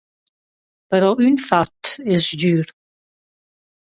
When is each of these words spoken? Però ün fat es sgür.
Però 0.93 1.09
ün 1.27 1.35
fat 1.49 1.91
es 2.15 2.21
sgür. 2.31 2.67